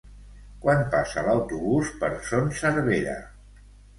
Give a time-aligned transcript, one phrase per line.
[0.63, 3.17] Quan passa l'autobús per Son Servera?